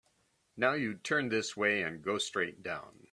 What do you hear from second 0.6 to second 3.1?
you just turn this way and go right straight down.